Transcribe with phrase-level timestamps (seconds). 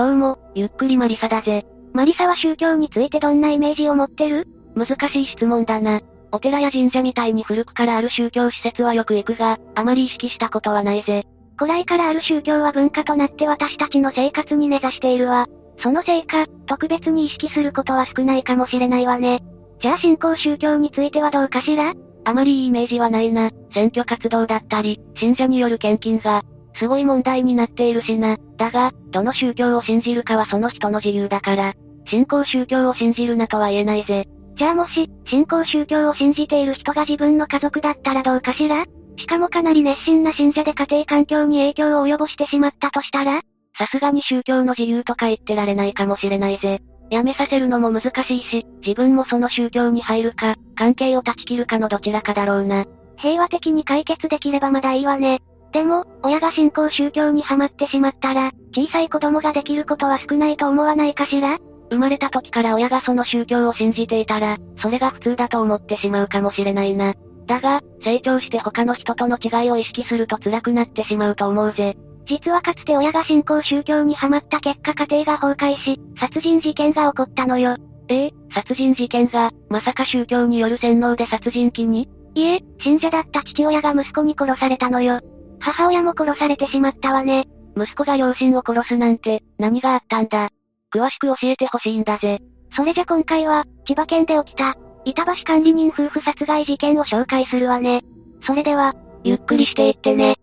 [0.00, 1.66] どうも、ゆっくりマリサだぜ。
[1.92, 4.48] マリサは宗教についてどんなイメージを持ってる？
[4.74, 6.00] 難しい質問だな。
[6.32, 11.26] お寺や神社みたいに古くからある宗教施設はよく行くが、あまり意識したことはないぜ。
[11.58, 15.48] 古来からある宗教は文化となって私たちの生活に根ざしているわ。
[15.82, 19.42] そのせいか、特別に意識することは少ないかもしれないわね。
[19.82, 21.92] じゃあ信仰宗教についてはどうかしら？
[22.24, 23.50] あまりいいイメージはないな。
[23.74, 26.42] 選挙活動だったり、信者による献金が、
[26.80, 28.38] すごい問題になっているしな。
[28.56, 31.74] だが、どの宗教を信じるかはその人の自由だから、
[32.06, 34.26] 信仰宗教を信じるなとは言えないぜ。
[34.56, 38.86] じゃあもし、信仰宗教を信じている人が自分の家族だったらどうかしら？
[39.18, 43.42] しかもかなり熱心な信者で家庭環境に影響を及ぼしてしまったとしたら？
[43.78, 46.80] さすがに宗教の自由とか言ってられないかもしれないぜ。
[47.10, 52.86] やめさせるのも難しいし、自分もその宗教に入るか、関係を断ち切るかのどちらかだろうな。
[53.18, 55.42] 平和的に解決できればまだいいわね。
[55.72, 61.58] でも、親が信仰宗教にはまってしまったら、小さい子供ができることは少ないと思わないかしら？
[61.90, 67.14] 生まれた時から親がその宗教を信じていたら、それが普通だと思ってしまうかもしれないな。
[67.46, 71.96] だが、成長して他の人との違いを意識すると辛くなってしまうと思うぜ。
[72.26, 77.76] 実はかつて親が信仰宗教にはまった結果家庭が崩壊し、殺人事件が起こったのよ。
[78.08, 82.08] ええ殺人事件が、まさか宗教による洗脳で殺人鬼に？
[82.34, 85.20] いえ、信者だった父親が息子に殺されたのよ。
[85.60, 87.46] 母親も殺されてしまったわね。
[87.76, 90.50] 息子が両親を殺すなんて、何があったんだ
[90.92, 92.40] 詳しく教えてほしいんだぜ。
[92.74, 98.02] それじゃ今回は、千葉県で起きた、板橋管理人夫婦殺害事件を紹介するわね。
[98.46, 100.36] それでは、ゆっくりしていってね。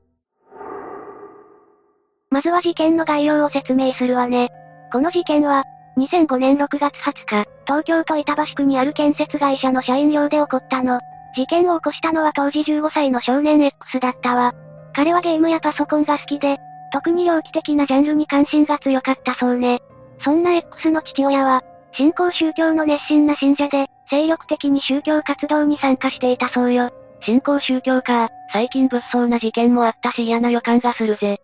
[2.29, 4.49] まずは事件の概要を説明するわね。
[4.91, 5.63] この事件は、
[5.97, 10.99] 2005年6月20日、東京都板橋区にある建設会社の社員寮で起こったの。
[11.35, 14.53] 事件を起こしたのは当時15歳の少年 X だったわ。
[14.97, 16.57] 彼はゲームやパソコンが好きで、
[16.91, 19.79] 特に猟奇的なジャンルに関心が強かったそうね。
[20.23, 21.61] そんな X の父親は、
[21.93, 26.89] 新興宗教の熱心な信者で、精力的に宗教活動に参加していたそうよ。
[27.21, 31.37] 新興宗教か、最近物騒な事件もあったし嫌な予感がするぜ。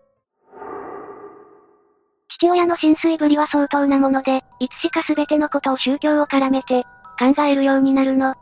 [2.39, 6.85] 父親の浸水ぶりは相当なもので、いつしか全てのことを宗教を絡めて、
[7.19, 8.33] 考えるようになるの。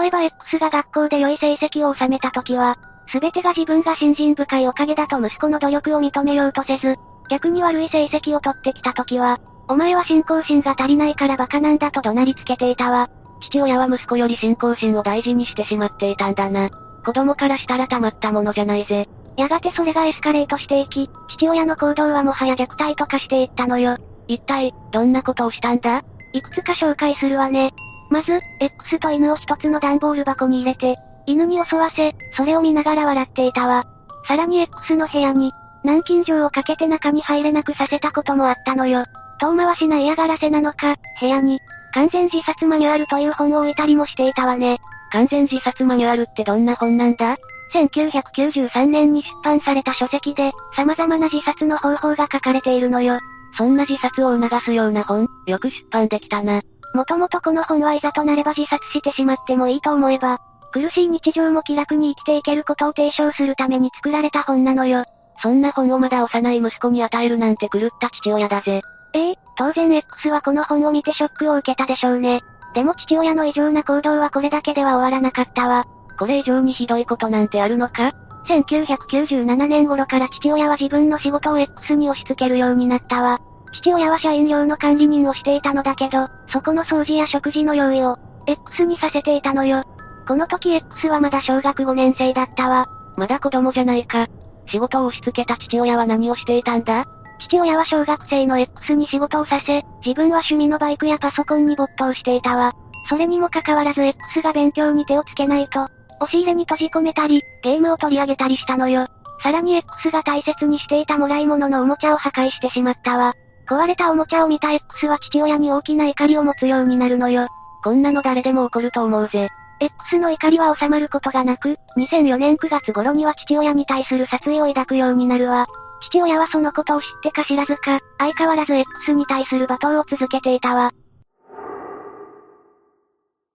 [0.00, 2.76] 例えば X が学校で良い成績を収めた時は、
[3.12, 6.96] 全てが自分が信心深いおかげだと息子の努力を認めようとせず、
[7.30, 13.10] 逆に悪い成績を取ってきた時は、お前は信仰心が足りないから馬鹿なんだと怒鳴りつけていたわ。
[13.40, 16.70] 父親は息子より信仰心を大事にしてしまっていたんだな。
[17.04, 19.08] 子供からしたらたまったものじゃないぜ。
[19.36, 23.96] やがてそれがエスカレートしていき、父親の行動はもはや虐待とかしていったのよ。
[24.26, 26.02] 一体、どんなことをしたんだ？
[26.32, 27.72] いくつか紹介するわね。
[28.10, 30.96] まず、X と犬を一つの段ボール箱に入れて、
[31.28, 33.84] 犬に襲わせ、それを見ながら笑っていたわ。
[34.26, 35.52] さらに X の部屋に、
[35.84, 39.04] 南京錠をかけて中に入れなくさせたこともあったのよ。
[39.38, 41.60] 遠回しな嫌がらせなのか、部屋に、
[41.92, 44.78] 完全自殺マニュアルという本を置いたりもしていたわね。
[45.12, 47.36] 完全自殺マニュアルってどんな本なんだ
[47.74, 53.18] ？1993年に出版された書籍で、様々な自殺の方法が書かれているのよ。
[53.58, 56.62] そんな自殺を促すような本、よく出版できたな。
[56.94, 60.38] もともとこの本はいざとなれば自殺してしまってもいいと思えば、
[60.72, 65.04] 苦しい日常も気楽に生きていけることを提唱するために作られた本なのよ。
[65.42, 68.82] そんな本をまだ幼い息子に与えるなんて狂った父親だぜ。
[69.14, 72.42] ええ当然 X はこの本を見てショックを受けたでしょうね。
[72.74, 75.86] でも父親の異常な行動はこれだけでは終わらなかったわ。
[76.18, 78.12] これ以上にひどいことなんてあるのか
[78.48, 83.40] ?1997 年頃から父親は自分の仕事を X に押し付けるようになったわ。
[83.72, 89.84] 父親は社員寮の管理人をしていたのだけど、そこの掃除や食事の用意を、X にさせていたのよ。
[90.28, 92.86] この時 X はまだ小学5年生だったわ。
[93.16, 94.26] まだ子供じゃないか。
[94.70, 97.06] 仕事を押し付けた父親は何をしていたんだ？
[97.40, 102.74] 父親は小学生の X に仕事をさせ、自分は趣味のバイクやパソコンに没頭していたわ。
[103.08, 105.84] それにもかかわらず X が勉強に手をつけないと、
[106.20, 109.06] 押し入れに閉じ込めたり、ゲームを取り上げたりしたのよ。
[109.42, 113.32] さらに X が大切にしていたもらい物のおもちゃを破壊してしまったわ。
[113.66, 117.46] 壊れたおもちゃを見た X は父親に大きな怒りを持つようになるのよ。
[117.82, 119.48] こんなの誰でも起こると思うぜ。
[119.80, 125.66] X の怒りは収まることがなく、2004年9月頃には父親に対する殺意を抱くようになるわ。
[126.10, 130.90] 父親はそのことを知ってか知らずか、相変わらず X に対する罵倒を続けていたわ。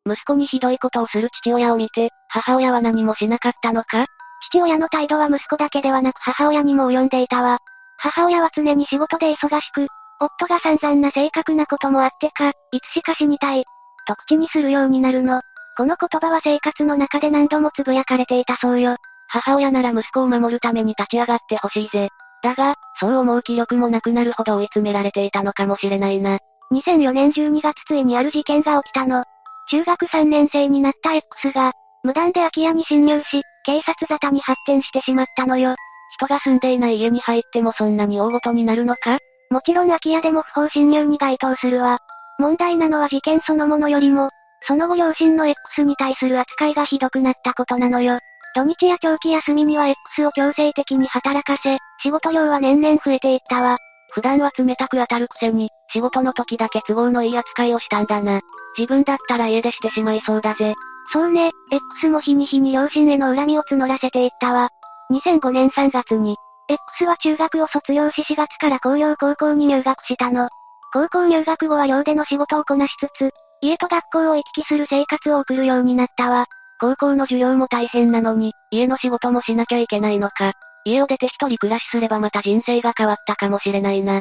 [0.05, 4.05] 息子にひどいことをする父親を見て、母親は何もしなかったのか？
[4.49, 7.59] 父親の態度は息子だけではなく母親にも及んでいたわ。
[7.97, 9.87] 母親は常に仕事で忙しく、
[10.19, 13.63] 夫が散々な正確なこともあってか、いつしか死にたい、
[14.05, 15.41] と口にするようになるの。
[15.75, 18.97] この言葉は生活の中で何度も呟かれていたそうよ。
[19.27, 22.09] 母親なら息子を守るために立ち上がってほしいぜ。
[22.43, 26.37] だが、そう思う気力もなくなるほど追い詰められていたのかもしれないな。
[26.71, 29.23] 2004年12月ついにある事件が起きたの。
[29.71, 31.71] 中学3年生になった X が、
[32.03, 35.75] 無断で空き家に侵入し、警察沙汰に発展してしまったのよ。
[36.17, 39.17] 人が住んでいない家に入ってもそんなに大ごとになるのか？
[39.49, 41.97] もちろん空き家でも不法侵入に該当するわ。
[42.37, 44.29] 問題なのは事件そのものよりも、
[44.67, 48.19] その後両親の X に対する扱いがひどくなったことなのよ。
[48.55, 53.77] 土日や長期休みには X を強制的に働かせ、仕事量は年々増えていったわ。
[54.13, 58.41] 普段は冷たく当たるくせに、仕事の時だけ都合のいい扱いをしたんだな。
[58.77, 60.75] 自分だったら家出してしまいそうだぜ。
[61.11, 64.69] そうね、X も日に日に両親への恨みを募らせていったわ。
[65.11, 66.37] 2005年3月に、
[66.69, 70.49] X は中学を卒業し4月から工業高校に入学したの。
[70.93, 73.31] 高校入学後は寮での仕事をこなしつつ、
[73.63, 76.47] 家と学校を行き来する生活を送るようになったわ。
[76.81, 80.51] 高校の授業も大変なのに、家の仕事もしなきゃいけないのか。
[80.83, 84.19] 家を出て一人暮らしすればまた人生が変わったかもしれないな。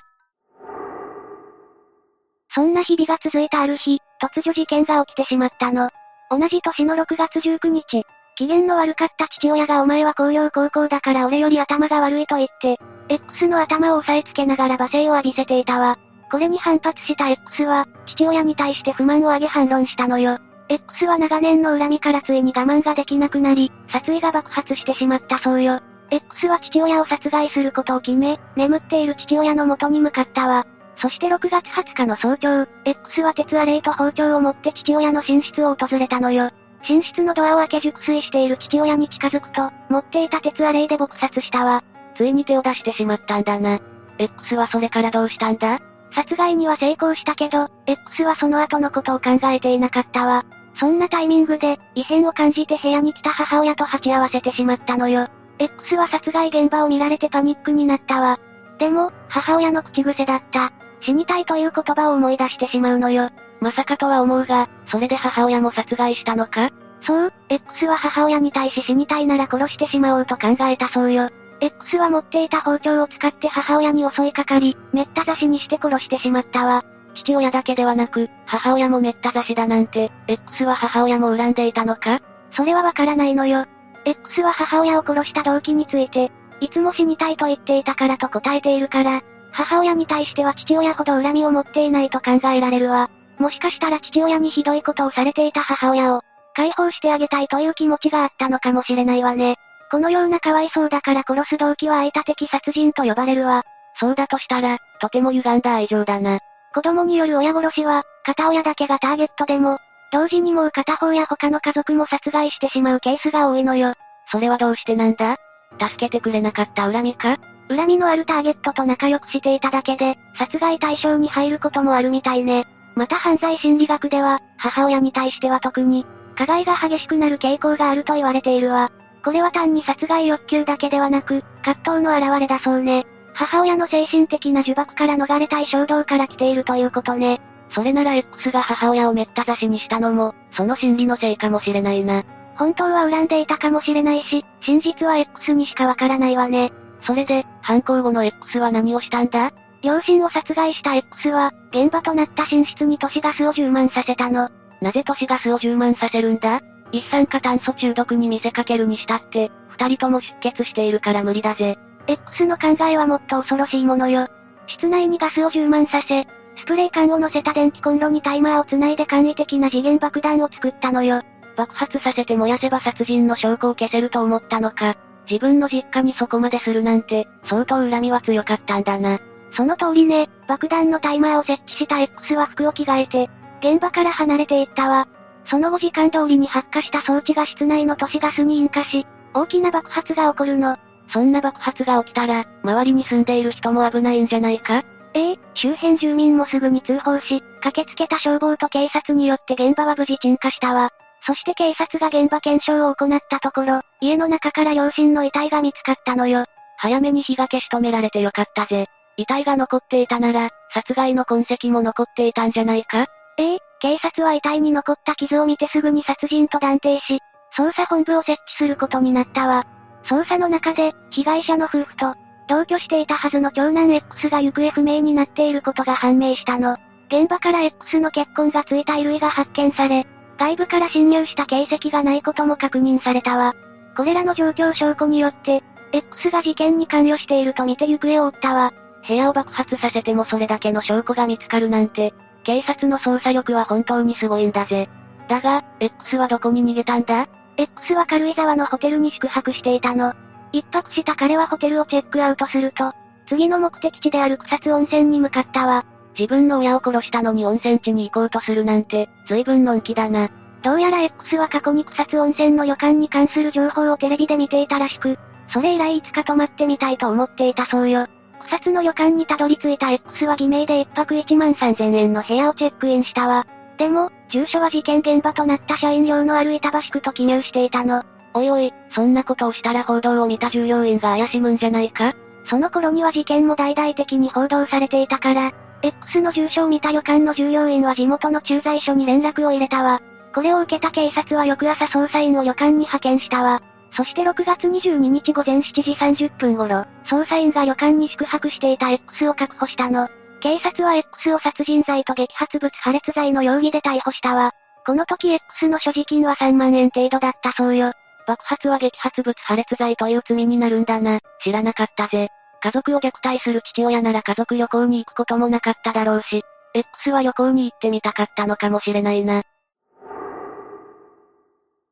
[2.54, 5.90] そんな日々が続いたある日、突如事件が起きてしまったの。
[6.30, 8.04] 同じ年の6月19日、
[8.36, 12.78] 機嫌の悪かった父親がお前は工業高校だから俺より頭が悪いと言って、
[13.08, 15.98] X の頭を押さえつけながら罵声を浴びせていたわ。
[16.32, 20.38] これに反発した X は、父親に対して不満を上げ反論したのよ。
[20.70, 25.80] X は長年の恨みからついに我慢ができなくなり、殺意が爆発してしまったそうよ。
[26.10, 30.66] X は父親を殺害することを決め、眠っている父親の元に向かったわ。
[30.96, 36.48] そして6月20日の早朝、X は鉄アレイと包丁を持って父親の寝室を訪れたのよ。
[36.88, 41.84] 寝室のドアを開け熟睡している父親に近づくと、持っていた鉄アレイで撲殺したわ。
[42.16, 43.80] ついに手を出してしまったんだな。
[44.16, 45.78] X はそれからどうしたんだ？
[46.14, 50.44] 殺害には成功したけど、X はその後のことを考えていなかったわ。
[50.78, 55.28] そんなタイミングで、異変を感じて部屋に来た母親と鉢合わせてしまったのよ。
[55.58, 58.38] X は殺害現場を見られてパニックになったわ。
[58.78, 60.72] でも、母親の口癖だった。
[61.02, 63.30] 死にたいという言葉を思い出してしまうのよ。
[63.60, 66.70] まさかとは思うが、それで母親も殺害したのか？
[67.02, 71.30] そう、X は母親に対し死にたいなら殺してしまおうと考えたそうよ。
[71.62, 76.84] X は持っていた包丁を使って母親に襲いかかり、めった刺しにして殺してしまったわ。
[77.14, 82.20] 父親だけではなく、母親もめった刺しだなんて、X は母親も恨んでいたのか？
[82.56, 83.64] それはわからないのよ。
[84.04, 89.22] X は母親を殺した動機について、いつも死にたいと言っていたからと答えているから、
[89.52, 93.08] 母親に対しては父親ほど恨みを持っていないと考えられるわ。
[93.38, 96.22] もしかしたら父親にひどいことをされていた母親を、
[96.54, 99.58] 解放してあげたいという気持ちがあったのかもしれないわね。
[99.92, 103.62] このようなかわいそうだから殺す動機は愛多的殺人と呼ばれるわ。
[104.00, 106.38] そうだとしたら、とても歪んだ愛情だな。
[106.74, 109.76] 子供による親殺しは、片親だけがターゲットでも、
[110.10, 113.92] 同時にもう片方や他の家族も殺害してしまうケースが多いのよ。
[114.30, 115.36] それはどうしてなんだ？
[115.78, 117.36] 助けてくれなかった恨みか？
[117.68, 122.64] 恨みのあるターゲットと仲良くしていただけで、殺害対象に入ることもあるみたいね。
[122.94, 128.90] また犯罪心理学では、母親に対しては特に、加害が激しくなる傾向があると言われているわ。
[129.24, 133.06] これは単に殺害欲求だけではなく、葛藤の表れだそうね。
[133.34, 137.40] 母親の精神的な呪縛から逃れたい衝動から来ているということね。
[137.70, 142.24] それなら X が母親をめった刺しにしたのも、その心理のせいかもしれないな。
[142.56, 146.72] 本当は恨んでいたかもしれないし、真実は X にしかわからないわね。
[147.06, 149.52] それで、犯行後の X は何をしたんだ？
[149.82, 154.50] 両親を殺害した X は、現場となった寝室に都市ガスを充満させたの。
[154.80, 156.60] なぜ都市ガスを充満させるんだ？
[156.92, 161.78] 一酸化炭素中毒に見せかけるにしたって、二人とも出血しているから無理だぜ。
[162.06, 164.28] X の考えはもっと恐ろしいものよ。
[164.66, 171.22] 室内にガスを充満させ、スプレー缶を乗せた電気コンロにタイマーをつないで簡易的な次元爆弾を作ったのよ。
[171.56, 174.96] 爆発させて燃やせば殺人の証拠を消せると思ったのか。
[175.30, 179.18] 自分の実家にそこまでするなんて、相当恨みは強かったんだな。
[179.54, 183.30] その通りね、爆弾のタイマーを設置した X は服を着替えて、
[183.60, 185.06] 現場から離れていったわ。
[185.46, 190.76] その後時間通りに発火した装置が室内の都市ガスに引火し、大きな爆発が起こるの。
[191.12, 194.82] そんな爆発が起きたら、周りに住んでいる人も危ないんじゃないか？
[195.14, 200.90] ええ周辺住民もすぐに通報し、駆けつけた消防と警察によって現場は無事鎮火したわ。
[201.26, 206.46] そして警察が現場検証を行ったところ、家の中から両親の遺体が見つかったのよ。
[206.78, 208.86] 早めに火が消し止められてよかったぜ。
[209.18, 213.06] 遺体が残っていたなら、殺害の痕跡も残っていたんじゃないか？
[213.38, 217.18] ええ、警察は遺体に残った傷を見てすぐに殺人と断定し、
[217.58, 219.66] 捜査本部を設置することになったわ。
[220.04, 222.14] 捜査の中で、被害者の夫婦と、
[222.48, 226.76] 同居していたはずの長男 X が行方不明になっていることが判明したの。
[227.08, 230.06] 現場から X の血痕がついた衣類が発見され、
[230.38, 233.52] 外部から侵入した形跡がないことも確認されたわ。
[233.96, 238.72] これらの状況証拠によって、X が事件に関与していると見て行方を追ったわ。
[239.08, 244.88] 部屋を爆発させてもそれだけの証拠が見つかるなんて、警察の捜査力は本当にすごいんだぜ。
[245.28, 250.14] だが、X はどこに逃げたんだ ?X は軽井沢のホテルに宿泊していたの。
[250.52, 252.92] 一泊した彼はホテルをチェックアウトすると、
[253.28, 255.84] 次の目的地である草津温泉に向かったわ。
[256.18, 260.28] 自分の親を殺したのに温泉地に行こうとするなんて、随分のんきだな。
[260.62, 265.18] どうやら X は過去に草津温泉の旅館に関する情報をテレビで見ていたらしく、
[265.52, 268.06] それ以来いつか泊まってみたいと思っていたそうよ。
[268.46, 273.46] 草津の旅館にたどり着いた X は偽名で1泊1万3000円の部屋をチェックインしたわ。
[273.78, 278.04] でも、住所は事件現場となった社員寮のある板橋区と記入していたの。
[278.34, 282.14] おいおい、そんなことをしたら報道を見た従業員が怪しむんじゃないか？
[282.48, 290.00] その頃には事件も大々的に報道されていたから、X の住所を見た旅館の従業員は地元の駐在所に連絡を入れたわ。
[290.34, 293.62] これを受けた警察は翌朝捜査員を旅館に派遣したわ。
[293.96, 300.08] そして6月22日午前7時30分頃、捜査員が旅館に宿泊していた X を確保したの。
[300.40, 304.52] 警察は X を殺人罪と激発物破裂罪の容疑で逮捕したわ。
[304.86, 307.92] この時 X の所持金は3万円程度だったそうよ。
[308.26, 311.20] 爆発は激発物破裂罪という罪になるんだな。
[311.44, 312.28] 知らなかったぜ。
[312.62, 316.42] 家族を虐待する父親なら家族旅行に行くこともなかっただろうし、
[316.74, 319.42] X は旅行に行ってみたかったのかもしれないな。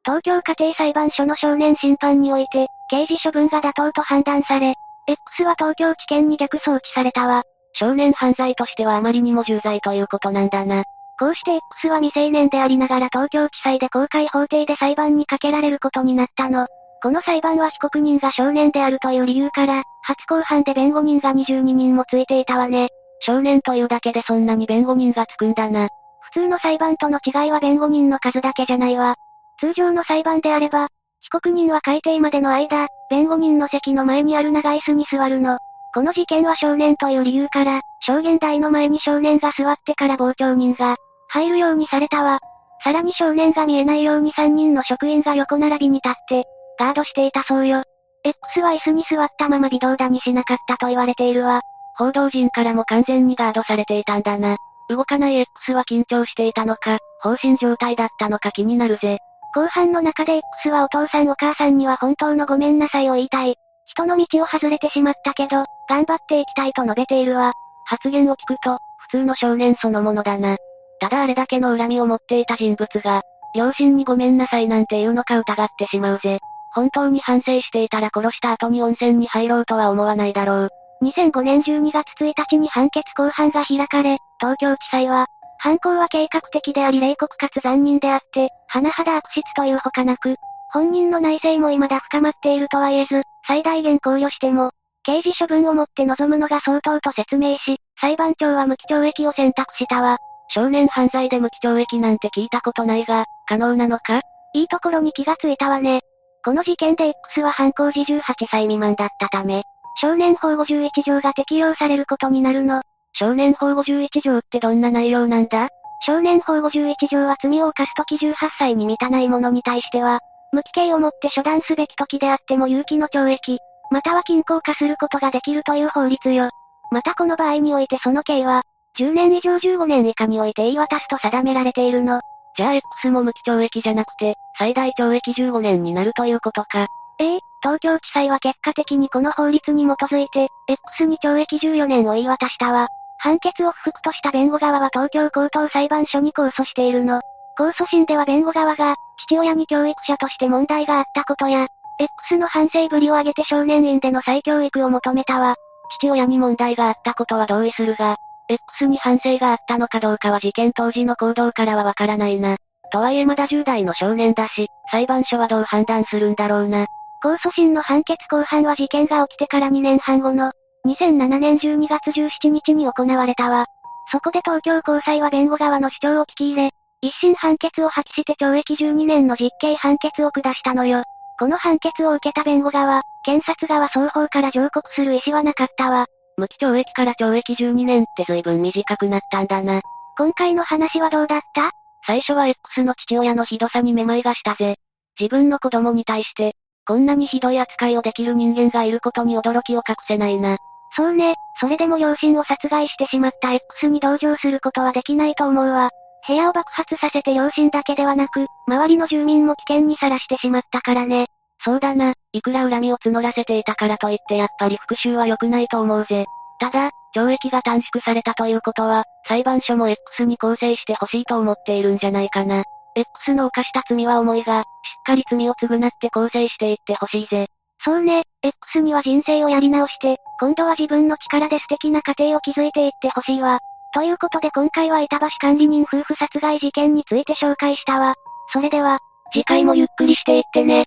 [0.05, 4.75] 東京家庭裁判所の少年審判において、刑事処分が妥当と判断され、
[5.07, 7.43] X は東京地検に逆送致されたわ。
[7.75, 10.85] 少年犯罪としてはあまりにも重罪ということなんだな。
[11.19, 16.67] こうして X は未成年でありながら東京地裁で公開法廷で裁判にかけられることになったの。
[17.03, 22.89] この裁判は被告人が少年であるという理由から、初公判で弁護人が22人もついていたわね。
[23.21, 25.89] 少年というだけでそんなに弁護人がつくんだな。
[26.21, 29.17] 普通の裁判との違いは弁護人の数だけじゃないわ。
[29.61, 30.89] 通常の裁判であれば、
[31.21, 35.59] 被告人は改定までの間、弁護人の席の前にある長椅子に座るの。
[35.93, 40.97] この事件は少年という理由から、証言台の前に少年が座ってから傍聴人が、
[41.29, 42.39] 入るようにされたわ。
[42.83, 46.45] さらに少年が見えないように3人の職員が横並びに立って、
[46.79, 47.83] ガードしていたそうよ。
[48.25, 51.61] X は椅子に座ったまま微動だにしなかったと言われているわ。
[51.97, 54.57] 報道陣からも完全にガードされていたんだな。
[54.89, 59.19] 動かない X は緊張していたのか、放心状態だったのか気になるぜ。
[59.55, 63.57] 後半の中で X はお父さんお母さんには本当のごめんなさいを言いたい。
[63.87, 67.53] 人の道を外れてしまったけど、頑張っていきたいと述べているわ。
[67.87, 70.57] 発言を聞くと、普通の少年そのものだな。
[71.01, 73.23] ただあれだけの恨みを持っていた人物が、
[73.57, 76.39] 両親にごめんなさいなんて言うのか疑ってしまうぜ。
[76.73, 80.69] 本当に反省していたら殺した後に温泉に入ろうとは思わないだろう。
[81.03, 85.27] 2005年12月1日に判決公判が開かれ、東京地裁は、
[85.63, 90.37] 犯行は計画的であり冷酷かつ残忍であって、甚だ悪質というほかなく、
[90.73, 94.71] 本人の内政も未だ深まっているとは言えず、最大限考慮しても、
[95.03, 100.17] 刑事処分をもって臨むのが相当と説明し、裁判長は無期懲役を選択したわ。
[100.49, 104.23] 少年犯罪で無期懲役なんて聞いたことないが、可能なのか？
[104.55, 106.01] いいところに気がついたわね。
[106.43, 109.63] この事件で X は犯行時18歳未満だったため、
[110.01, 112.81] 少年法51条が適用されることになるの。
[113.15, 115.69] 少年法51条ってどんな内容なんだ？
[116.07, 120.21] 少年法51条は罪を犯すとき18歳に満たない者に対しては、
[120.53, 123.59] 無期刑をもって処断すべき時であっても有期の懲役、
[123.91, 126.51] または禁錮化することができるという法律よ。
[126.91, 128.63] またこの場合においてその刑は、
[128.99, 132.21] 10年以上15年以下において言い渡すと定められているの。
[132.57, 136.87] じゃあ X も無期懲役じゃなくて、最大懲役15年になるということか。
[137.19, 142.89] ええ東京地裁は結果的にこの法律に基づいて、X に懲役14年を言い渡したわ。
[143.23, 147.21] 判決を不服とした弁護側は東京高等裁判所に控訴しているの。
[147.59, 148.95] 控訴審では弁護側が、
[149.27, 151.67] 父親に教育者として問題があったことや、
[151.99, 155.57] X の反省ぶりを挙げて少年院での再教育を求めたわ。
[155.99, 158.17] 父親に問題があったことは同意するが、
[158.49, 162.57] X に反省があったのかどうかは事件当時の行動からはわからないな。
[162.91, 166.87] とはいえまだ10代の少年だし、裁判所はどう判断するんだろうな。
[167.23, 170.53] 控訴審の判決公判は事件が起きてから2年半後の、
[170.87, 173.67] 2007年12月17日に行われたわ。
[174.13, 176.71] そこで東京高裁は弁護側の主張を聞き入れ、
[177.03, 181.03] 一審判決を破棄して懲役12年の実刑判決を下したのよ。
[181.39, 186.07] この判決を受けた弁護側、検察側双方から上告する意思はなかったわ。
[186.37, 189.81] 無期懲役から懲役12年って随分短くなったんだな。
[190.17, 191.71] 今回の話はどうだった？
[192.07, 194.77] 最初は X の父親のひどさにめまいがしたぜ。
[195.19, 196.57] 自分の子供に対して、
[196.87, 200.57] こんなにひどい扱いをできる人間がいることに驚きを隠せないな。
[200.97, 205.91] そうね、それでも両親を殺害してしまった X に同情することはできないと思うわ。
[206.27, 211.27] 部屋を爆発させて両親だけではなく、周りの住民も危険にさらしてしまったからね。
[211.65, 216.27] そうだな、いくら恨みを募らせていたからといってやっぱり復讐は良くないと思うぜ。
[216.59, 222.65] ただ、懲役が短縮されたということは、裁判所も X に更生してほしいと思っているんじゃないかな。
[222.95, 224.67] X の犯した罪は重いが、しっ
[225.05, 227.49] かり罪を償って更生していってほしいぜ。
[227.85, 233.61] そうね、X には人生をやり直して、今度は自分の力で素敵な家庭を築いていってほしいわ。
[233.95, 238.15] ということで今回は板橋管理人夫婦殺害事件について紹介したわ。
[238.53, 238.99] それでは、
[239.33, 240.87] 次回もゆっくりしていってね。